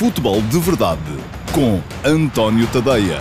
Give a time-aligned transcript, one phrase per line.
[0.00, 1.02] Futebol de Verdade
[1.54, 3.18] com António Tadeia.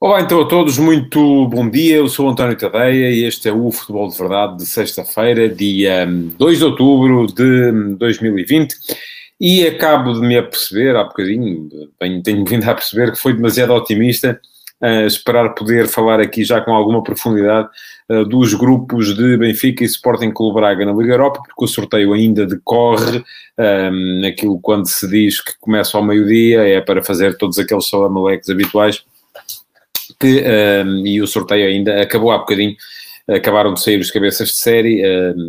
[0.00, 1.98] Olá então a todos, muito bom dia.
[1.98, 6.58] Eu sou António Tadeia e este é o Futebol de Verdade de sexta-feira, dia 2
[6.58, 8.74] de outubro de 2020.
[9.40, 11.68] E acabo de me aperceber, há bocadinho,
[12.00, 14.40] tenho, tenho vindo a perceber que foi demasiado otimista
[14.82, 17.68] uh, esperar poder falar aqui já com alguma profundidade
[18.10, 22.12] uh, dos grupos de Benfica e Sporting Clube Braga na Liga Europa, porque o sorteio
[22.12, 23.24] ainda decorre,
[23.58, 28.50] um, aquilo quando se diz que começa ao meio-dia é para fazer todos aqueles salamaleques
[28.50, 29.04] habituais,
[30.18, 30.42] que,
[30.84, 32.74] um, e o sorteio ainda acabou há bocadinho,
[33.28, 35.00] acabaram de sair os cabeças de série,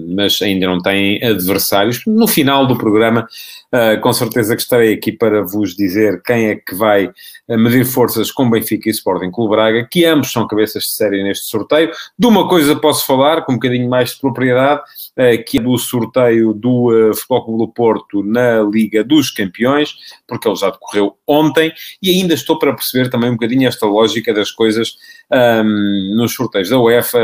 [0.09, 2.04] mas ainda não têm adversários.
[2.05, 3.27] No final do programa
[3.73, 7.84] Uh, com certeza que estarei aqui para vos dizer quem é que vai uh, medir
[7.84, 11.90] forças com Benfica e Sporting Clube Braga, que ambos são cabeças de série neste sorteio.
[12.15, 14.82] De uma coisa posso falar com um bocadinho mais de propriedade,
[15.18, 19.96] uh, que é do sorteio do uh, Futebol Clube do Porto na Liga dos Campeões,
[20.27, 24.32] porque ele já decorreu ontem, e ainda estou para perceber também um bocadinho esta lógica
[24.35, 24.98] das coisas
[25.32, 27.20] um, nos sorteios da UEFA,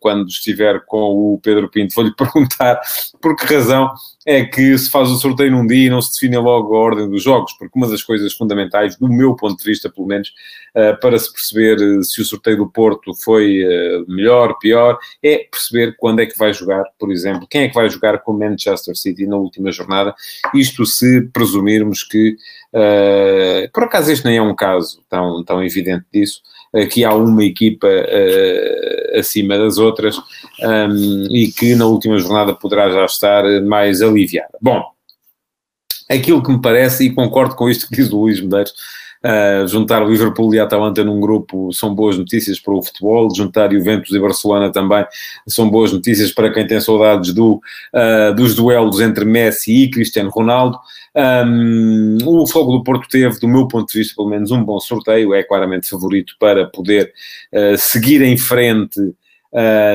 [0.00, 2.80] quando estiver com o Pedro Pinto, vou-lhe perguntar
[3.20, 3.90] por que razão
[4.24, 7.22] é que se faz o sorteio num dia não se define logo a ordem dos
[7.22, 10.28] jogos, porque uma das coisas fundamentais, do meu ponto de vista, pelo menos,
[10.76, 15.46] uh, para se perceber uh, se o sorteio do Porto foi uh, melhor, pior, é
[15.50, 18.38] perceber quando é que vai jogar, por exemplo, quem é que vai jogar com o
[18.38, 20.14] Manchester City na última jornada,
[20.54, 22.36] isto se presumirmos que,
[23.72, 26.40] por acaso este nem é um caso tão, tão evidente disso,
[26.90, 27.88] que há uma equipa
[29.14, 30.16] acima das outras
[30.60, 34.58] um, e que na última jornada poderá já estar mais aliviada.
[34.60, 34.82] Bom,
[36.16, 38.72] aquilo que me parece, e concordo com isto que diz o Luís Medeiros,
[39.24, 44.12] Uh, juntar Liverpool e Atalanta num grupo são boas notícias para o futebol, juntar Juventus
[44.12, 45.06] e Barcelona também
[45.46, 47.60] são boas notícias para quem tem saudades do,
[47.94, 50.76] uh, dos duelos entre Messi e Cristiano Ronaldo.
[51.14, 54.80] Um, o Fogo do Porto teve, do meu ponto de vista, pelo menos um bom
[54.80, 57.12] sorteio, é claramente favorito para poder
[57.52, 58.98] uh, seguir em frente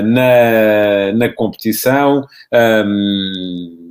[0.05, 2.23] na, na competição.
[2.85, 3.86] Um,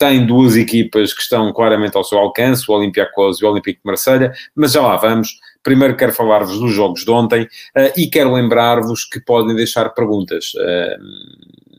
[0.00, 3.86] tem duas equipas que estão claramente ao seu alcance, o Olympiacos e o Olympique de
[3.86, 5.38] Marselha, mas já lá vamos.
[5.62, 10.54] Primeiro quero falar-vos dos jogos de ontem uh, e quero lembrar-vos que podem deixar perguntas
[10.54, 11.69] uh,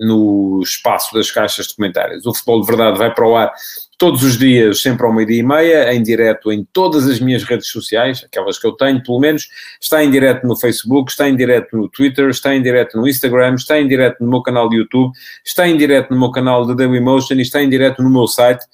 [0.00, 2.24] no espaço das caixas de comentários.
[2.24, 3.52] O Futebol de Verdade vai para o ar
[4.00, 7.68] todos os dias, sempre ao meio-dia e meia, em direto em todas as minhas redes
[7.68, 9.46] sociais, aquelas que eu tenho, pelo menos,
[9.78, 13.56] está em direto no Facebook, está em direto no Twitter, está em direto no Instagram,
[13.56, 15.12] está em direto no meu canal de YouTube,
[15.44, 18.64] está em direto no meu canal de Dailymotion e está em direto no meu site,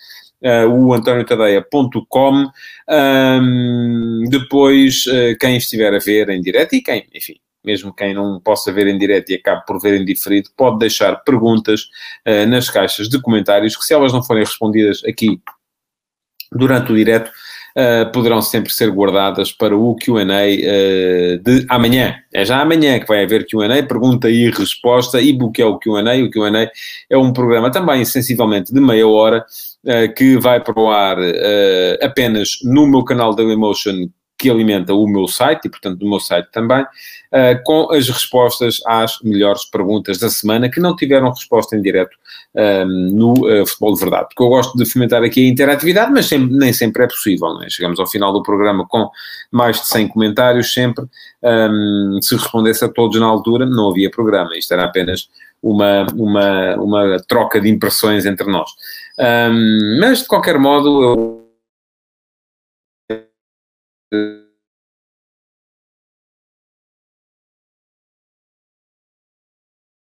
[0.42, 2.46] uh, o antoniotadeia.com.
[2.88, 7.34] Um, depois, uh, quem estiver a ver em direto e quem, enfim,
[7.66, 11.16] mesmo quem não possa ver em direto e acabe por ver em diferido, pode deixar
[11.24, 11.82] perguntas
[12.26, 15.40] uh, nas caixas de comentários, que se elas não forem respondidas aqui
[16.52, 17.30] durante o direto,
[17.76, 22.16] uh, poderão sempre ser guardadas para o Q&A uh, de amanhã.
[22.32, 25.78] É já amanhã que vai haver Q&A, pergunta e resposta, e o que é o
[25.78, 26.24] Q&A?
[26.24, 26.70] O Q&A
[27.10, 29.44] é um programa também sensivelmente de meia hora,
[29.84, 31.18] uh, que vai para o ar
[32.00, 36.20] apenas no meu canal da Emotion, que alimenta o meu site e, portanto, do meu
[36.20, 41.76] site também, uh, com as respostas às melhores perguntas da semana que não tiveram resposta
[41.76, 42.16] em direto
[42.54, 44.26] ehm, no uh, Futebol de Verdade.
[44.28, 47.60] Porque eu gosto de fomentar aqui a interatividade, mas sempre, nem sempre é possível.
[47.62, 47.70] É?
[47.70, 49.08] Chegamos ao final do programa com
[49.50, 51.04] mais de 100 comentários, sempre.
[51.42, 54.56] Um, ehm, se respondesse a todos na altura, não havia programa.
[54.56, 55.28] Isto era apenas
[55.62, 58.70] uma, uma, uma troca de impressões entre nós.
[59.18, 61.45] Um, ehm, mas, de qualquer modo, eu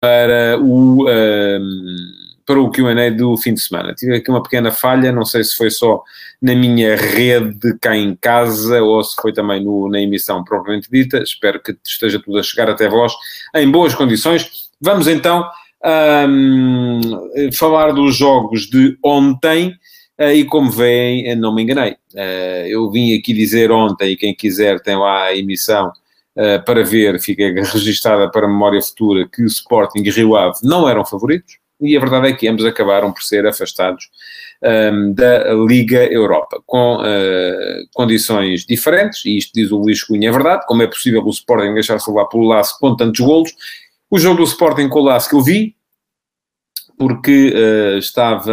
[0.01, 1.97] para o, um,
[2.45, 3.95] para o Q&A do fim de semana.
[3.95, 6.03] Tive aqui uma pequena falha, não sei se foi só
[6.43, 11.23] na minha rede cá em casa ou se foi também no, na emissão propriamente dita.
[11.23, 13.15] Espero que esteja tudo a chegar até vós
[13.55, 14.69] em boas condições.
[14.79, 15.49] Vamos então
[16.29, 17.00] um,
[17.55, 19.75] falar dos jogos de ontem.
[20.19, 21.93] Uh, e como veem, não me enganei.
[22.14, 26.84] Uh, eu vim aqui dizer ontem, e quem quiser tem lá a emissão uh, para
[26.84, 31.58] ver, fica registada para memória futura, que o Sporting e Rio Ave não eram favoritos,
[31.81, 34.08] e a verdade é que ambos acabaram por ser afastados
[34.62, 36.99] um, ehm, da Liga Europa, com
[37.93, 41.75] condições diferentes, e isto diz o Luís Cunha, é verdade, como é possível o Sporting
[41.75, 43.52] deixar-se levar pelo laço com tantos golos.
[44.08, 45.75] O jogo do Sporting com o laço que eu vi,
[46.99, 48.52] porque uh, estava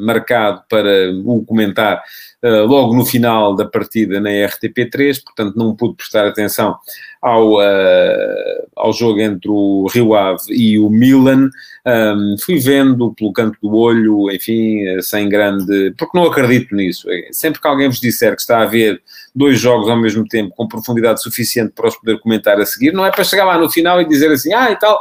[0.00, 2.02] marcado para o comentar
[2.42, 6.76] uh, logo no final da partida na RTP3, portanto não pude prestar atenção
[7.20, 11.50] ao, uh, ao jogo entre o Rio Ave e o Milan.
[11.86, 15.94] Um, fui vendo pelo canto do olho, enfim, sem grande.
[15.96, 17.10] porque não acredito nisso.
[17.10, 19.00] É, sempre que alguém vos disser que está a ver
[19.34, 23.06] dois jogos ao mesmo tempo com profundidade suficiente para os poder comentar a seguir, não
[23.06, 25.00] é para chegar lá no final e dizer assim, ah e tal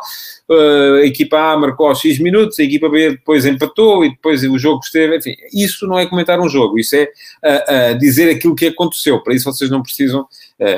[0.52, 4.80] a equipa A marcou X minutos, a equipa B depois empatou e depois o jogo
[4.84, 8.68] esteve, enfim, isso não é comentar um jogo, isso é uh, uh, dizer aquilo que
[8.68, 10.28] aconteceu, para isso vocês não precisam, uh,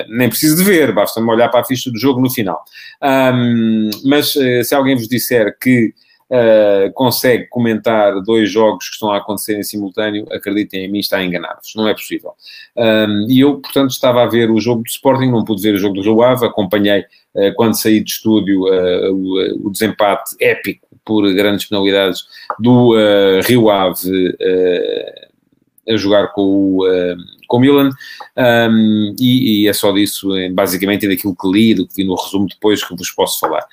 [0.10, 2.63] nem precisam de ver, basta-me olhar para a ficha do jogo no final.
[3.01, 5.94] Um, mas se alguém vos disser que
[6.31, 11.18] Uh, consegue comentar dois jogos que estão a acontecer em simultâneo, acreditem em mim, está
[11.18, 11.74] a enganar-vos.
[11.75, 12.31] Não é possível.
[12.74, 15.78] Um, e eu, portanto, estava a ver o jogo do Sporting, não pude ver o
[15.78, 17.01] jogo do Rio Ave, acompanhei
[17.36, 22.22] uh, quando saí de estúdio uh, o, o, desempate épico por grandes penalidades
[22.57, 22.95] do
[23.44, 24.33] Rio Ave
[25.88, 26.88] a jogar com o,
[27.48, 27.89] com o Milan,
[28.38, 32.16] um, e, e, é só disso, basicamente, e daquilo que li, do que vi no
[32.16, 33.66] resumo depois que vos posso falar.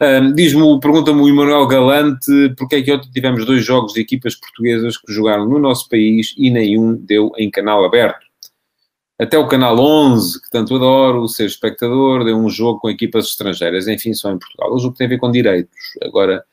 [0.00, 4.34] Um, Diz-me, pergunta-me o Emanuel Galante, porque é que ontem tivemos dois jogos de equipas
[4.34, 8.32] portuguesas que jogaram no nosso país e nenhum deu em canal aberto.
[9.18, 13.86] Até o canal 11, que tanto adoro, ser espectador, deu um jogo com equipas estrangeiras,
[13.86, 14.74] enfim, só em Portugal.
[14.74, 15.78] O jogo tem a ver com direitos.
[16.02, 16.44] Agora,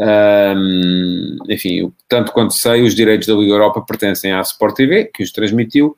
[0.00, 5.22] um, enfim, tanto quanto sei, os direitos da Liga Europa pertencem à Sport TV, que
[5.22, 5.88] os transmitiu,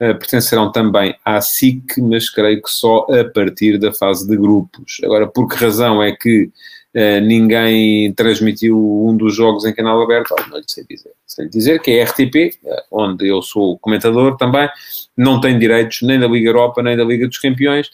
[0.00, 5.00] uh, pertencerão também à SIC, mas creio que só a partir da fase de grupos.
[5.04, 6.50] Agora, por que razão é que
[6.96, 10.34] uh, ninguém transmitiu um dos jogos em canal aberto?
[10.50, 11.12] não lhe sei dizer.
[11.24, 14.68] Sei dizer que a RTP, uh, eh, onde eu sou comentador também,
[15.16, 17.88] não tem direitos nem da Liga Europa nem da Liga dos Campeões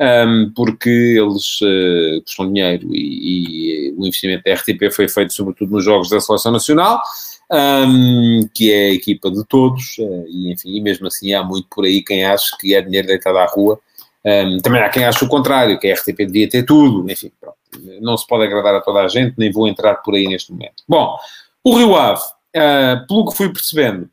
[0.00, 5.70] um, porque eles uh, custam dinheiro e, e, o investimento da RTP foi feito sobretudo
[5.70, 7.00] nos jogos da Seleção Nacional,
[7.52, 11.68] um, que é a equipa de todos, uh, e enfim, e mesmo assim há muito
[11.68, 13.78] por aí quem acha que é dinheiro deitado à rua.
[14.26, 17.56] Um, também há quem acha o contrário, que a RTP devia ter tudo, enfim, pronto,
[18.00, 20.82] não se pode agradar a toda a gente, nem vou entrar por aí neste momento.
[20.88, 21.16] Bom,
[21.62, 22.22] o Rio Ave,
[22.56, 24.08] uh, pelo que fui percebendo,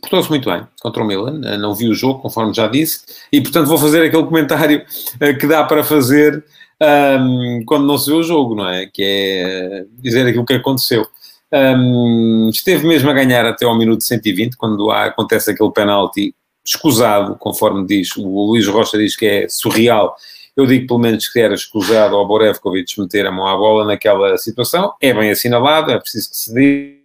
[0.00, 3.00] portou-se muito bem contra o Milan, eh, não vi o jogo, conforme já disse,
[3.32, 4.84] e portanto vou fazer aquele comentário
[5.20, 6.44] eh, que dá para fazer
[6.82, 8.86] um, quando não se vê o jogo, não é?
[8.86, 11.06] Que é eh, dizer aquilo que aconteceu.
[11.52, 16.34] Um, esteve mesmo a ganhar até ao minuto 120, quando há, acontece aquele penalti
[16.64, 20.16] escusado, conforme diz, o Luís Rocha diz que é surreal.
[20.56, 24.36] Eu digo pelo menos que era escusado ao Borevkovic meter a mão à bola naquela
[24.38, 24.94] situação.
[25.00, 26.99] É bem assinalado, é preciso que se diga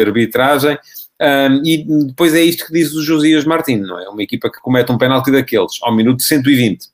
[0.00, 0.78] arbitragem.
[1.20, 4.08] Um, e depois é isto que diz o Josias Martins, não é?
[4.08, 6.88] Uma equipa que comete um penalti daqueles ao minuto 120,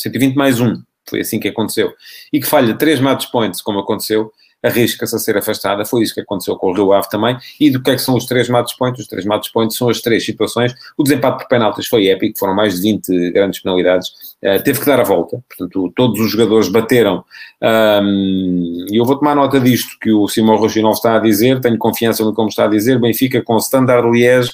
[0.00, 1.92] 120 mais um, foi assim que aconteceu,
[2.32, 4.32] e que falha três match points, como aconteceu,
[4.62, 5.84] arrisca-se a ser afastada.
[5.84, 7.36] Foi isso que aconteceu com o Rio Ave também.
[7.60, 9.00] E do que é que são os três match points?
[9.00, 10.74] Os três match points são as três situações.
[10.96, 14.08] O desempate por penaltis foi épico, foram mais de 20 grandes penalidades.
[14.42, 17.24] Uh, teve que dar a volta, portanto, todos os jogadores bateram.
[17.62, 21.78] Um, e eu vou tomar nota disto que o Simão Rochinol está a dizer, tenho
[21.78, 23.00] confiança no como está a dizer.
[23.00, 24.52] Benfica com Standard Liège,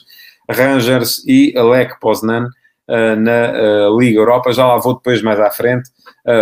[0.48, 2.48] Rangers e Alec Poznan
[2.88, 4.52] na uh, Liga Europa.
[4.52, 5.90] Já lá vou depois mais à frente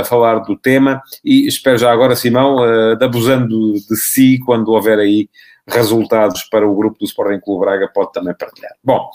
[0.07, 5.29] falar do tema e espero já agora, Simão, uh, abusando de si quando houver aí
[5.67, 8.73] resultados para o grupo do Sporting Clube Braga, pode também partilhar.
[8.83, 9.11] Bom,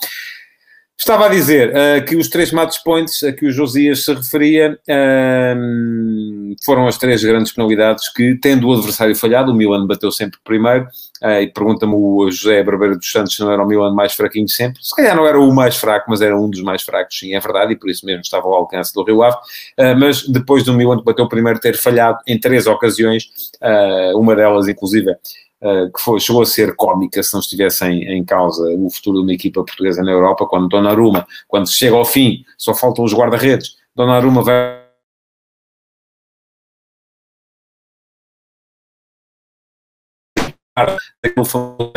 [0.98, 4.78] Estava a dizer uh, que os três match points a que o Josias se referia
[4.88, 10.38] uh, foram as três grandes penalidades que, tendo o adversário falhado, o Milan bateu sempre
[10.42, 10.86] primeiro,
[11.22, 14.48] uh, e pergunta-me o José Barbeiro dos Santos se não era o Milan mais fraquinho
[14.48, 14.82] sempre.
[14.82, 17.40] Se calhar não era o mais fraco, mas era um dos mais fracos, sim, é
[17.40, 19.36] verdade, e por isso mesmo estava ao alcance do Rio Ave.
[19.98, 23.28] mas depois do Milan que bateu primeiro ter falhado em três ocasiões,
[24.14, 25.14] uma delas, inclusive,
[25.62, 29.16] Uh, que foi, chegou a ser cómica se não estivesse em, em, causa o futuro
[29.16, 33.14] de uma equipa portuguesa na Europa, quando Donnarumma, quando chega ao fim, só faltam os
[33.14, 34.86] guarda-redes, Donnarumma vai
[40.76, 41.34] aquele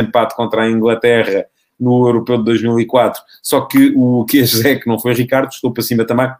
[0.00, 1.46] empate contra a Inglaterra
[1.78, 5.82] no Europeu de 2004, só que o que é que não foi Ricardo, estou para
[5.82, 6.30] cima também,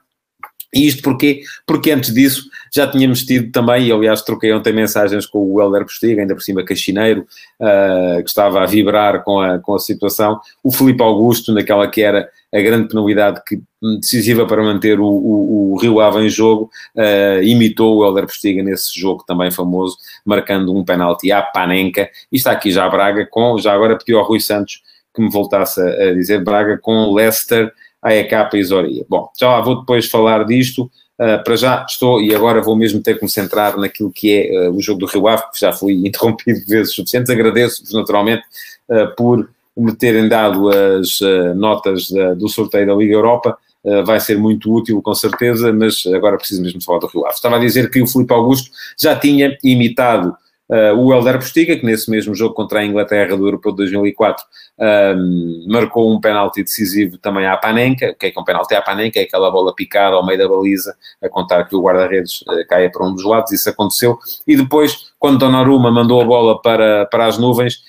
[0.73, 1.43] e isto porquê?
[1.67, 5.83] Porque antes disso já tínhamos tido também, e aliás troquei ontem mensagens com o Helder
[5.83, 7.27] Postiga, ainda por cima cachineiro,
[7.61, 12.01] uh, que estava a vibrar com a, com a situação, o Felipe Augusto, naquela que
[12.01, 13.61] era a grande penalidade que,
[13.99, 18.63] decisiva para manter o, o, o Rio Ave em jogo, uh, imitou o Helder Postiga
[18.63, 23.59] nesse jogo também famoso, marcando um penalti à Panenca, e está aqui já Braga com,
[23.59, 27.73] já agora pediu ao Rui Santos que me voltasse a, a dizer Braga com Leicester
[28.03, 29.05] AEK e Zoria.
[29.09, 30.91] Bom, já lá vou depois falar disto.
[31.21, 34.71] Uh, para já estou, e agora vou mesmo ter que me centrar naquilo que é
[34.71, 37.31] uh, o jogo do Rio Ave, que já fui interrompido vezes suficientes.
[37.31, 38.43] Agradeço-vos naturalmente
[38.89, 41.21] uh, por me terem dado as
[41.57, 43.57] notas do sorteio da Liga Europa.
[44.05, 47.35] vai ser muito útil, com certeza, mas agora preciso mesmo falar do Rio Ave.
[47.35, 50.37] Estava a dizer que o Filipe Augusto já tinha imitado
[50.71, 54.45] Uh, o Helder Postiga, que nesse mesmo jogo contra a Inglaterra do Europeu de 2004
[54.81, 58.11] um, marcou um penalti decisivo também à Panenka.
[58.11, 59.21] O que é que é um penalti à Panenka?
[59.21, 62.91] É aquela bola picada ao meio da baliza, a contar que o guarda-redes uh, caia
[62.91, 64.19] para um dos lados, isso aconteceu.
[64.47, 67.83] E depois, quando Donnarumma mandou a bola para, para as nuvens,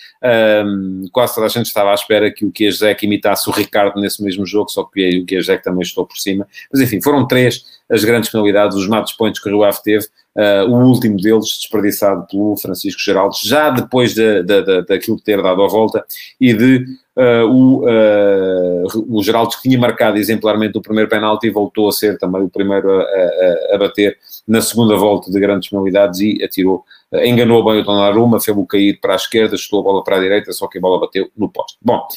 [0.65, 4.21] um, quase toda a gente estava à espera que o Kiezek imitasse o Ricardo nesse
[4.21, 6.45] mesmo jogo, só que o Kiezek também estou por cima.
[6.71, 10.07] Mas enfim, foram três as grandes penalidades, os match points que o Rio Ave teve,
[10.35, 15.41] uh, o último deles desperdiçado pelo Francisco Geraldo, já depois de, de, de, daquilo ter
[15.41, 16.03] dado a volta,
[16.39, 16.85] e de
[17.15, 22.17] uh, o, uh, o Geraldo que tinha marcado exemplarmente o primeiro penalti voltou a ser
[22.17, 26.83] também o primeiro a, a, a bater na segunda volta de grandes penalidades e atirou,
[27.13, 30.51] enganou bem o Donnarumma, fez-o cair para a esquerda, chutou a bola para a direita,
[30.51, 31.77] só que a bola bateu no poste.
[31.81, 32.07] Bom,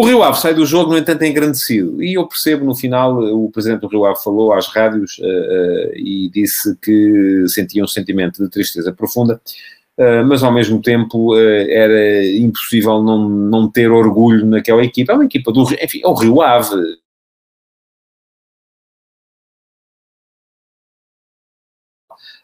[0.00, 2.02] o Rio Ave sai do jogo, no entanto, é engrandecido.
[2.02, 5.92] E eu percebo, no final, o presidente do Rio Ave falou às rádios uh, uh,
[5.94, 9.38] e disse que sentia um sentimento de tristeza profunda,
[9.98, 15.12] uh, mas ao mesmo tempo era impossível não, não ter orgulho naquela equipa.
[15.12, 16.76] É uma equipa do enfim, é o Rio Ave.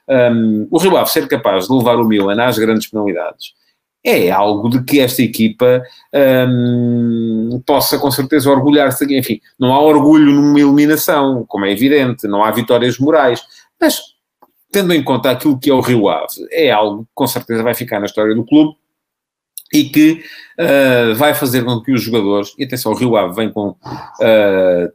[0.09, 3.55] Um, o Rio Ave ser capaz de levar o Milan às grandes penalidades
[4.07, 5.83] é algo de que esta equipa
[6.49, 9.05] hum, possa com certeza orgulhar-se.
[9.19, 13.43] Enfim, não há orgulho numa eliminação, como é evidente, não há vitórias morais,
[13.81, 14.01] mas
[14.71, 17.75] tendo em conta aquilo que é o Rio Ave, é algo que com certeza vai
[17.75, 18.77] ficar na história do clube
[19.73, 20.23] e que
[20.61, 24.93] uh, vai fazer com que os jogadores, e atenção, o Rio Ave vem com uh,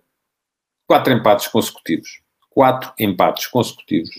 [0.88, 4.10] quatro empates consecutivos, quatro empates consecutivos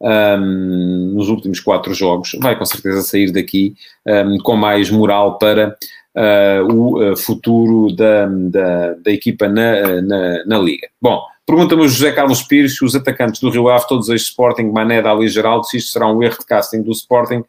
[0.00, 3.74] um, nos últimos quatro jogos, vai com certeza sair daqui
[4.06, 5.76] um, com mais moral para
[6.16, 10.88] uh, o uh, futuro da, da, da equipa na, na, na, Liga.
[11.00, 15.02] Bom, pergunta-me o José Carlos Pires os atacantes do Rio Ave, todos os Sporting, Mané,
[15.02, 17.44] Dali Geraldo, se isto será um erro de casting do Sporting.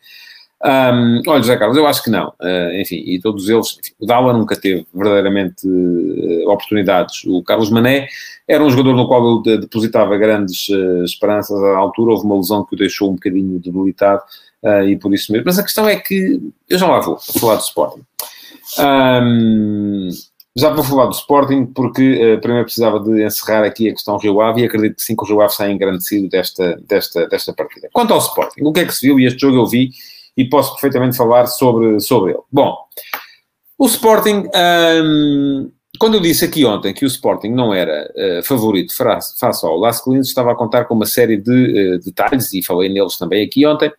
[0.63, 2.29] Um, olha, José Carlos, eu acho que não.
[2.39, 3.77] Uh, enfim, e todos eles.
[3.79, 7.23] Enfim, o Dala nunca teve verdadeiramente uh, oportunidades.
[7.25, 8.07] O Carlos Mané
[8.47, 12.11] era um jogador no qual eu depositava grandes uh, esperanças à altura.
[12.11, 14.21] Houve uma lesão que o deixou um bocadinho debilitado
[14.87, 15.45] e por isso mesmo.
[15.47, 16.39] Mas a questão é que.
[16.69, 18.01] Eu já lá vou falar do Sporting.
[18.79, 20.09] Um,
[20.55, 24.61] já vou falar do Sporting porque primeiro precisava de encerrar aqui a questão Rio Ave
[24.61, 27.89] e acredito que sim que o Rio Ave sai engrandecido desta, desta, desta partida.
[27.91, 29.19] Quanto ao Sporting, o que é que se viu?
[29.19, 29.89] E este jogo eu vi
[30.35, 32.41] e posso perfeitamente falar sobre, sobre ele.
[32.51, 32.77] Bom,
[33.77, 34.47] o Sporting,
[35.03, 39.77] hum, quando eu disse aqui ontem que o Sporting não era uh, favorito face ao
[39.77, 43.45] Las Clientes, estava a contar com uma série de uh, detalhes e falei neles também
[43.45, 43.91] aqui ontem.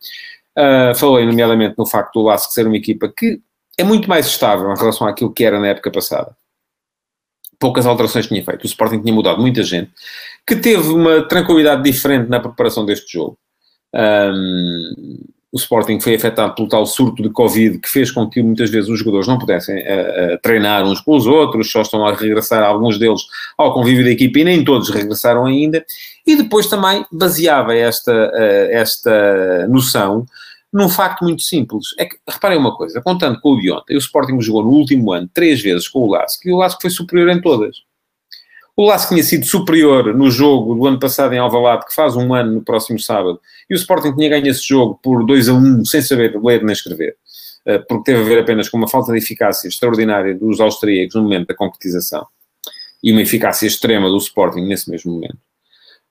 [0.59, 3.41] Uh, falei, nomeadamente, no facto do Lask ser uma equipa que
[3.79, 6.37] é muito mais estável em relação àquilo que era na época passada.
[7.59, 8.65] Poucas alterações tinha feito.
[8.65, 9.91] O Sporting tinha mudado muita gente,
[10.47, 13.39] que teve uma tranquilidade diferente na preparação deste jogo.
[13.95, 15.19] Um,
[15.53, 18.89] o Sporting foi afetado pelo tal surto de Covid que fez com que muitas vezes
[18.89, 22.65] os jogadores não pudessem uh, uh, treinar uns com os outros, só estão a regressar
[22.65, 23.21] alguns deles
[23.59, 25.85] ao convívio da equipe e nem todos regressaram ainda.
[26.27, 30.25] E depois também baseava esta, uh, esta noção
[30.73, 31.89] num facto muito simples.
[31.99, 35.13] É que, reparem uma coisa, contando com o de ontem, o Sporting jogou no último
[35.13, 37.77] ano três vezes com o Lask e o Lask foi superior em todas.
[38.75, 42.33] O Lask tinha sido superior no jogo do ano passado em Alvalade, que faz um
[42.33, 43.39] ano no próximo sábado,
[43.69, 46.73] e o Sporting tinha ganho esse jogo por 2 a 1, sem saber ler nem
[46.73, 47.17] escrever,
[47.67, 51.23] eh, porque teve a ver apenas com uma falta de eficácia extraordinária dos austríacos no
[51.23, 52.27] momento da concretização
[53.03, 55.39] e uma eficácia extrema do Sporting nesse mesmo momento.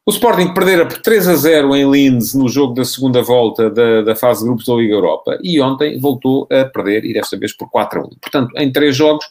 [0.03, 4.01] O Sporting perdera por 3 a 0 em Linz no jogo da segunda volta da,
[4.01, 7.53] da fase de grupos da Liga Europa e ontem voltou a perder e desta vez
[7.53, 8.09] por 4 a 1.
[8.19, 9.23] Portanto, em três jogos,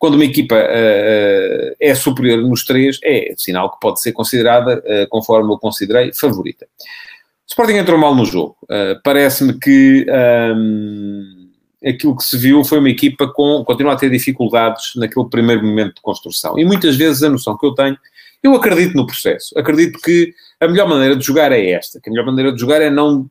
[0.00, 5.08] quando uma equipa uh, é superior nos três, é sinal que pode ser considerada, uh,
[5.08, 6.66] conforme eu considerei, favorita.
[6.66, 8.56] O Sporting entrou mal no jogo.
[8.64, 10.04] Uh, Parece-me que
[10.56, 11.50] um,
[11.86, 15.94] aquilo que se viu foi uma equipa com continua a ter dificuldades naquele primeiro momento
[15.94, 16.58] de construção.
[16.58, 17.96] E muitas vezes a noção que eu tenho
[18.42, 19.58] eu acredito no processo.
[19.58, 22.00] Acredito que a melhor maneira de jogar é esta.
[22.00, 23.28] Que a melhor maneira de jogar é não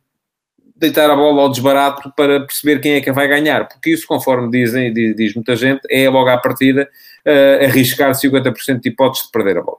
[0.76, 3.68] deitar a bola ao desbarato para perceber quem é que vai ganhar.
[3.68, 6.90] Porque isso, conforme dizem, diz, muita gente, é logo à partida
[7.26, 9.78] uh, arriscar 50% de hipóteses de perder a bola.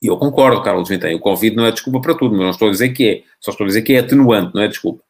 [0.00, 1.14] E eu concordo, Carlos Vintém.
[1.14, 3.22] O Covid não é desculpa para tudo, mas não estou a dizer que é.
[3.40, 5.02] Só estou a dizer que é atenuante, não é desculpa.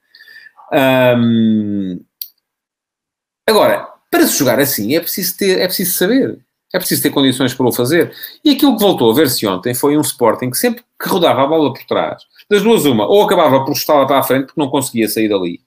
[3.46, 6.38] Agora, para se jogar assim é preciso ter, é preciso saber.
[6.72, 8.14] É preciso ter condições para o fazer.
[8.44, 11.46] E aquilo que voltou a ver-se ontem foi um Sporting que sempre que rodava a
[11.46, 14.68] bola por trás, das duas uma, ou acabava por está-la para a frente porque não
[14.68, 15.60] conseguia sair dali,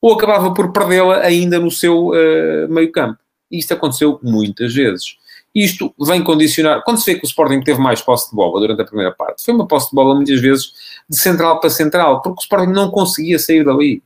[0.00, 3.18] ou acabava por perdê-la ainda no seu uh, meio campo.
[3.50, 5.16] E isto aconteceu muitas vezes.
[5.52, 6.82] Isto vem condicionar.
[6.84, 9.44] Quando se vê que o Sporting teve mais posse de bola durante a primeira parte,
[9.44, 10.72] foi uma posse de bola muitas vezes
[11.08, 14.00] de central para central, porque o Sporting não conseguia sair dali.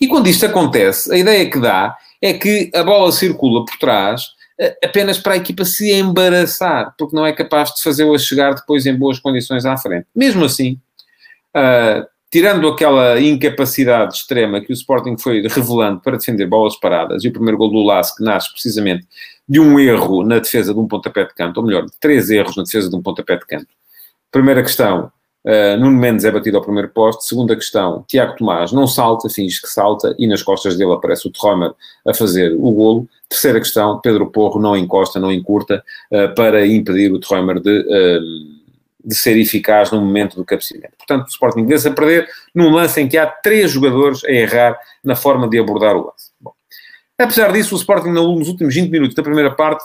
[0.00, 4.35] E quando isto acontece, a ideia que dá é que a bola circula por trás
[4.82, 8.96] apenas para a equipa se embaraçar, porque não é capaz de fazê-la chegar depois em
[8.96, 10.06] boas condições à frente.
[10.14, 10.80] Mesmo assim,
[11.54, 17.28] uh, tirando aquela incapacidade extrema que o Sporting foi revelando para defender bolas paradas, e
[17.28, 19.06] o primeiro gol do Lasso que nasce precisamente
[19.48, 22.56] de um erro na defesa de um pontapé de canto, ou melhor, de três erros
[22.56, 23.68] na defesa de um pontapé de canto.
[24.32, 25.12] Primeira questão,
[25.46, 27.24] uh, Nuno Mendes é batido ao primeiro poste.
[27.24, 31.30] Segunda questão, Tiago Tomás não salta, finge que salta, e nas costas dele aparece o
[31.30, 31.72] Trommer
[32.06, 33.08] a fazer o golo.
[33.28, 37.80] Terceira questão, Pedro Porro não encosta, não encurta, uh, para impedir o Trommer de...
[37.80, 38.56] Uh,
[39.08, 40.94] de ser eficaz no momento do cabeceamento.
[40.98, 44.76] Portanto, o Sporting vê-se a perder num lance em que há três jogadores a errar
[45.04, 46.32] na forma de abordar o lance.
[46.40, 46.50] Bom,
[47.16, 49.84] apesar disso, o Sporting nos últimos 20 minutos da primeira parte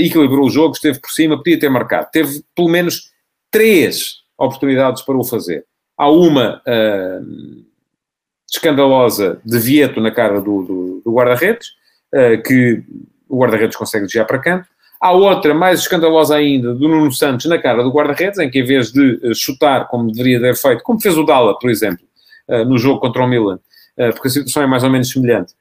[0.00, 2.08] equilibrou o jogo, esteve por cima, podia ter marcado.
[2.10, 3.12] Teve pelo menos
[3.52, 5.64] três oportunidades para o fazer.
[5.96, 7.64] Há uma uh,
[8.50, 11.68] escandalosa de Vieto na cara do, do, do guarda-redes,
[12.14, 12.82] uh, que
[13.28, 14.68] o guarda-redes consegue desviar para canto.
[15.00, 18.64] Há outra mais escandalosa ainda do Nuno Santos na cara do guarda-redes, em que em
[18.64, 22.04] vez de uh, chutar como deveria ter feito, como fez o Dalla, por exemplo,
[22.66, 23.60] no jogo contra o Milan,
[24.14, 25.54] porque a situação é mais ou menos semelhante,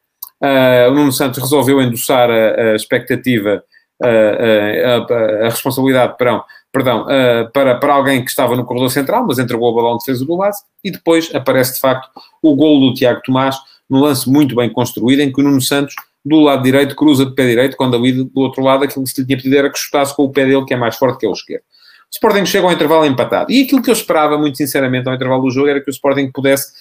[0.89, 3.63] o Nuno Santos resolveu endossar a, a expectativa,
[4.01, 7.05] a, a, responsabilidade, perdão, perdão
[7.53, 10.35] para, para alguém que estava no corredor central, mas entregou o balão de defesa do
[10.35, 12.09] Lazio, e depois aparece de facto
[12.41, 13.57] o gol do Tiago Tomás,
[13.89, 17.33] num lance muito bem construído, em que o Nuno Santos do lado direito, cruza de
[17.33, 19.77] pé direito, quando ali do outro lado aquilo que se lhe tinha pedido era que
[19.77, 21.63] chutasse com o pé dele, que é mais forte que o esquerdo.
[21.63, 23.51] O Sporting chega ao intervalo empatado.
[23.51, 26.29] E aquilo que eu esperava, muito sinceramente, ao intervalo do jogo, era que o Sporting
[26.31, 26.73] pudesse,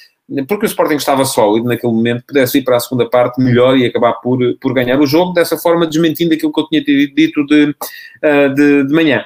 [0.46, 3.86] porque o Sporting estava sólido naquele momento, pudesse ir para a segunda parte melhor e
[3.86, 7.74] acabar por, por ganhar o jogo, dessa forma desmentindo aquilo que eu tinha dito de,
[8.22, 9.24] eh, de, de manhã.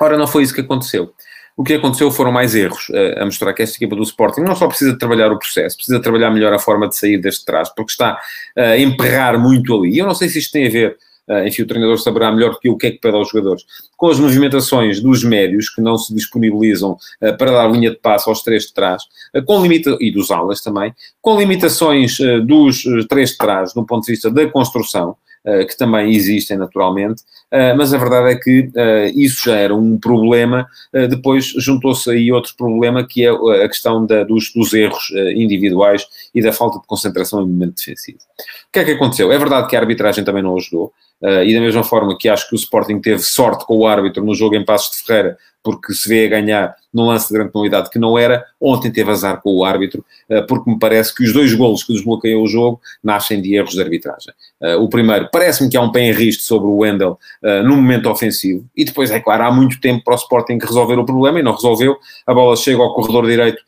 [0.00, 1.12] Ora, não foi isso que aconteceu.
[1.56, 4.56] O que aconteceu foram mais erros uh, a mostrar que esta equipa do Sporting não
[4.56, 7.92] só precisa trabalhar o processo, precisa trabalhar melhor a forma de sair deste trás, porque
[7.92, 8.14] está
[8.56, 9.94] uh, a emperrar muito ali.
[9.94, 10.96] E eu não sei se isto tem a ver,
[11.28, 13.64] uh, enfim, o treinador saberá melhor do que o que é que pede aos jogadores,
[13.98, 18.30] com as movimentações dos médios que não se disponibilizam uh, para dar linha de passo
[18.30, 19.02] aos três de trás,
[19.46, 24.12] com limita e dos alas também, com limitações dos três de trás, do ponto de
[24.12, 25.16] vista da construção.
[25.44, 27.41] Uh, que também existem naturalmente, uh,
[27.76, 30.66] mas a verdade é que uh, isso já era um problema,
[31.10, 36.42] depois juntou-se aí outro problema que é a questão da, dos, dos, erros individuais e
[36.42, 38.18] da falta de concentração em momento defensivo.
[38.18, 39.30] O que é que aconteceu?
[39.30, 42.54] É verdade que a arbitragem também não ajudou, e da mesma forma que acho que
[42.54, 46.08] o Sporting teve sorte com o árbitro no jogo em Passos de Ferreira, porque se
[46.08, 48.44] vê a ganhar num lance de grande penalidade que não era.
[48.60, 51.92] Ontem teve azar com o árbitro, eh, porque me parece que os dois golos que
[51.92, 54.34] desbloqueiam o jogo nascem de erros de arbitragem.
[54.60, 57.76] Eh, o primeiro, parece-me que há um pé em risco sobre o Wendel eh, no
[57.76, 61.40] momento ofensivo, e depois, é claro, há muito tempo para o Sporting resolver o problema
[61.40, 61.96] e não resolveu.
[62.26, 63.62] A bola chega ao corredor direito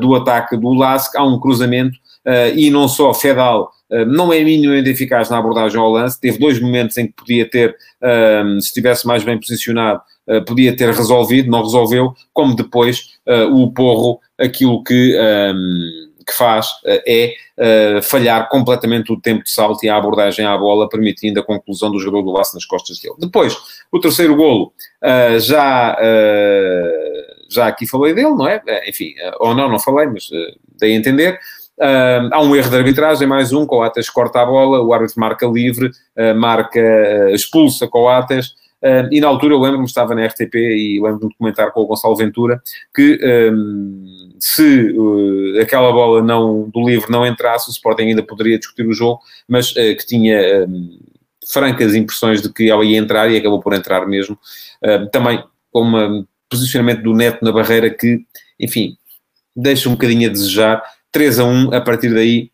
[0.00, 1.96] do ataque do Lask, há um cruzamento
[2.56, 3.70] e não só Fedal
[4.08, 7.76] não é minimamente eficaz na abordagem ao lance, teve dois momentos em que podia ter,
[8.60, 10.00] se estivesse mais bem posicionado,
[10.46, 16.66] podia ter resolvido, não resolveu, como depois uh, o Porro, aquilo que, ehm, que faz
[16.66, 17.34] uh, é
[18.02, 21.98] falhar completamente o tempo de salto e a abordagem à bola, permitindo a conclusão do
[21.98, 23.16] jogador do laço nas costas dele.
[23.18, 23.56] Depois,
[23.90, 24.72] o terceiro golo,
[25.40, 25.96] já,
[27.50, 28.62] já aqui falei dele, não é?
[28.86, 30.28] Enfim, ou não, não falei, mas
[30.78, 31.40] dei a entender.
[31.78, 35.46] Uh, há um erro de arbitragem, mais um, Coates corta a bola, o árbitro marca
[35.46, 38.54] livre, uh, marca, uh, expulsa Coates,
[39.10, 42.14] e na altura eu lembro-me, estava na RTP e lembro-me de comentar com o Gonçalo
[42.14, 42.62] Ventura
[42.94, 43.18] que
[43.52, 48.86] um, se uh, aquela bola não, do livre não entrasse, o Sporting ainda poderia discutir
[48.86, 50.98] o jogo, mas uh, que tinha um,
[51.50, 54.38] francas impressões de que ela ia entrar e acabou por entrar mesmo.
[55.10, 58.24] também com um posicionamento do Neto na barreira que,
[58.60, 58.96] enfim,
[59.56, 60.82] deixa um bocadinho a desejar.
[61.10, 62.50] 3 a 1, a partir daí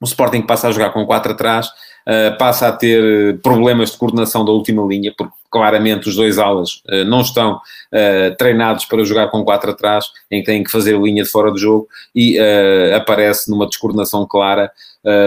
[0.00, 1.68] o Sporting passa a jogar com 4 atrás,
[2.06, 6.38] uh, passa a ter eh, problemas de coordenação da última linha, porque claramente os dois
[6.38, 10.70] alas uh, não estão uh, treinados para jogar com 4 atrás, em que têm que
[10.70, 12.38] fazer linha de fora do jogo, e
[12.94, 14.70] aparece numa descoordenação clara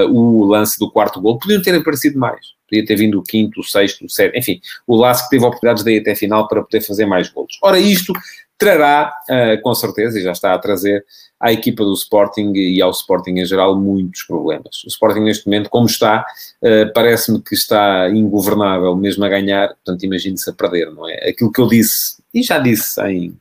[0.10, 1.40] o lance do quarto gol.
[1.40, 4.96] Podiam ter aparecido mais, podia ter vindo o quinto, o sexto, o sétimo, enfim, o
[4.96, 7.58] Lasso que teve oportunidades daí até a final para poder fazer mais golos.
[7.62, 8.14] Ora, isto
[8.58, 9.14] trará,
[9.62, 11.04] com certeza, e já está a trazer,
[11.44, 14.82] à equipa do Sporting e ao Sporting em geral muitos problemas.
[14.86, 16.26] O Sporting neste momento, como está,
[16.62, 21.28] uh, parece-me que está ingovernável mesmo a ganhar, portanto imagine-se a perder, não é?
[21.28, 23.38] Aquilo que eu disse, e já disse em,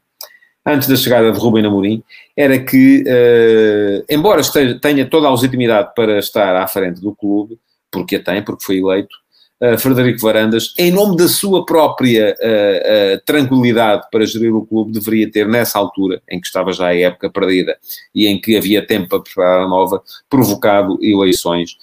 [0.66, 2.02] antes da chegada de Rubem Amorim,
[2.36, 4.42] era que, uh, embora
[4.80, 7.56] tenha toda a legitimidade para estar à frente do clube,
[7.88, 9.16] porque a tem, porque foi eleito,
[9.62, 14.92] uh, Frederico Varandas, em nome da sua própria uh, uh, tranquilidade para gerir o clube,
[14.92, 17.76] deveria ter, nessa altura, em que estava já a época perdida
[18.14, 21.76] e em que havia tempo para preparar a nova, provocado eleições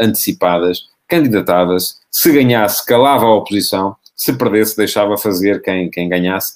[0.00, 6.54] antecipadas, candidatadas, se ganhasse, calava a oposição, se perdesse, deixava fazer quem, quem ganhasse,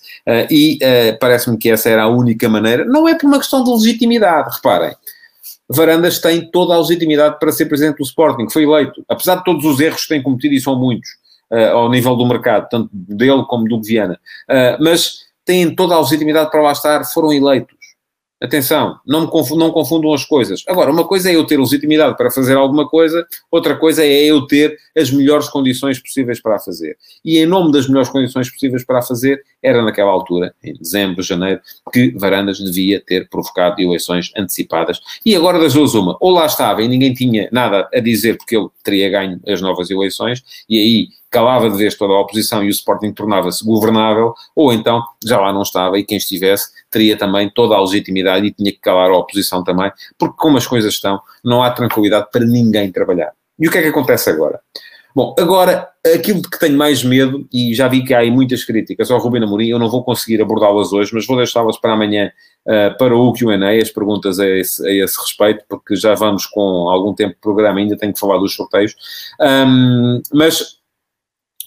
[0.50, 0.78] e
[1.20, 4.94] parece-me que essa era a única maneira, não é por uma questão de legitimidade, reparem,
[5.68, 9.64] Varandas tem toda a legitimidade para ser presidente do Sporting, foi eleito, apesar de todos
[9.64, 11.08] os erros que tem cometido, e são muitos,
[11.50, 16.00] uh, ao nível do mercado, tanto dele como do Viana, uh, mas têm toda a
[16.00, 17.83] legitimidade para lá estar, foram eleitos.
[18.44, 20.62] Atenção, não, confundam, não confundam as coisas.
[20.68, 24.46] Agora, uma coisa é eu ter legitimidade para fazer alguma coisa, outra coisa é eu
[24.46, 26.98] ter as melhores condições possíveis para a fazer.
[27.24, 31.22] E em nome das melhores condições possíveis para a fazer, era naquela altura, em dezembro,
[31.22, 31.58] janeiro,
[31.90, 35.00] que Varandas devia ter provocado eleições antecipadas.
[35.24, 38.54] E agora das duas uma, ou lá estava e ninguém tinha nada a dizer porque
[38.54, 42.68] ele teria ganho as novas eleições, e aí calava de vez toda a oposição e
[42.68, 47.50] o Sporting tornava-se governável, ou então já lá não estava e quem estivesse teria também
[47.50, 51.20] toda a legitimidade e tinha que calar a oposição também, porque como as coisas estão,
[51.44, 53.32] não há tranquilidade para ninguém trabalhar.
[53.58, 54.60] E o que é que acontece agora?
[55.12, 58.64] Bom, agora, aquilo de que tenho mais medo, e já vi que há aí muitas
[58.64, 62.32] críticas ao Rubino Amorim, eu não vou conseguir abordá-las hoje, mas vou deixá-las para amanhã
[62.66, 66.88] uh, para o Q&A, as perguntas a esse, a esse, respeito, porque já vamos com
[66.88, 68.94] algum tempo de programa, ainda tenho que falar dos sorteios.
[69.40, 70.78] Um, mas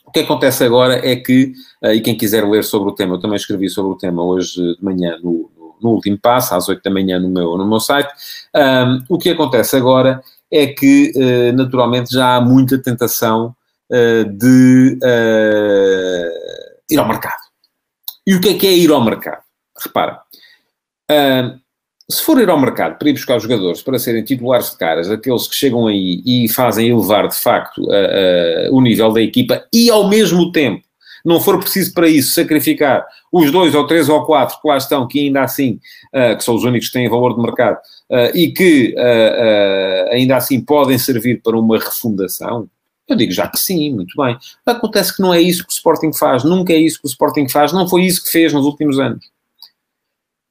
[0.07, 1.51] o que acontece agora é que,
[1.83, 4.55] uh, e quem quiser ler sobre o tema, eu também escrevi sobre o tema hoje
[4.55, 8.09] de manhã no, no último passo, às 8 da manhã no meu, no meu site.
[8.55, 13.53] Um, o que acontece agora é que, uh, naturalmente, já há muita tentação
[13.91, 14.97] uh, de
[16.89, 17.41] ir ao mercado.
[18.25, 19.43] E o que é que é ir ao mercado?
[19.77, 20.21] Repara,
[22.09, 25.45] se for ir ao mercado para ir buscar jogadores para serem titulares de caras, aqueles
[25.45, 29.89] que chegam aí e fazem elevar de facto uh, uh, o nível da equipa e
[29.89, 30.85] ao mesmo tempo
[31.25, 35.05] não for preciso para isso sacrificar os dois ou três ou quatro que lá estão,
[35.05, 35.79] que ainda assim,
[36.13, 37.79] uh, que são os únicos que têm valor de mercado,
[38.33, 38.95] e que
[40.09, 42.69] ainda assim podem servir para uma refundação,
[43.05, 44.37] eu digo já que sim, muito bem.
[44.65, 47.49] Acontece que não é isso que o Sporting faz, nunca é isso que o Sporting
[47.49, 49.25] faz, não foi isso que fez nos últimos anos.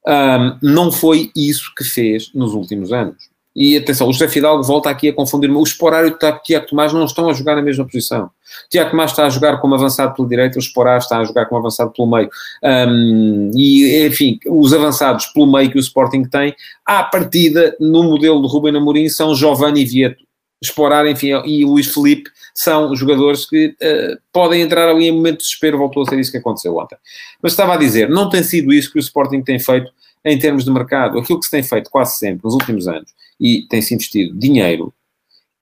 [0.06, 3.36] Um, não foi isso que fez nos últimos anos.
[3.56, 5.56] E atenção, o José Fidalgo volta aqui a confundir-me.
[5.56, 8.26] O Esporário e o Tiago Tomás não estão a jogar na mesma posição.
[8.26, 11.46] O Tiago Tomás está a jogar como avançado pela direita, o Esporário está a jogar
[11.46, 12.28] como avançado pelo meio.
[12.62, 18.40] Um, e, enfim, os avançados pelo meio que o Sporting tem, à partida, no modelo
[18.42, 20.25] do Ruben Amorim, são Giovanni e Vieto.
[20.66, 25.44] Esporário, enfim, e Luís Felipe são jogadores que uh, podem entrar ali em momento de
[25.44, 26.96] desespero, voltou a ser isso que aconteceu ontem.
[27.42, 29.90] Mas estava a dizer, não tem sido isso que o Sporting tem feito
[30.24, 31.18] em termos de mercado.
[31.18, 34.92] Aquilo que se tem feito quase sempre nos últimos anos, e tem-se investido dinheiro,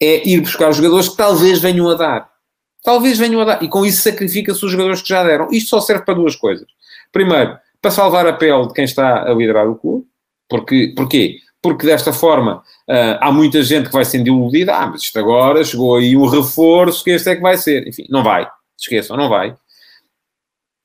[0.01, 2.31] é ir buscar jogadores que talvez venham a dar.
[2.83, 3.63] Talvez venham a dar.
[3.63, 5.49] E com isso sacrifica-se os jogadores que já deram.
[5.51, 6.67] Isto só serve para duas coisas.
[7.13, 10.07] Primeiro, para salvar a pele de quem está a liderar o clube.
[10.49, 11.39] Porque, porquê?
[11.65, 14.77] Porque desta forma uh, há muita gente que vai sendo iludida.
[14.77, 17.89] Ah, mas isto agora chegou aí um reforço, que este é que vai ser.
[17.89, 18.47] Enfim, não vai.
[18.79, 19.57] Esqueçam, não vai.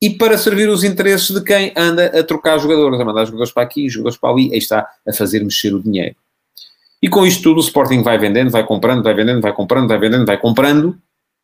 [0.01, 3.63] E para servir os interesses de quem anda a trocar jogadores, a mandar jogadores para
[3.63, 6.15] aqui, jogadores para ali, aí está a fazer mexer o dinheiro.
[7.03, 9.99] E com isto tudo o Sporting vai vendendo, vai comprando, vai vendendo, vai comprando, vai
[9.99, 10.97] vendendo, vai comprando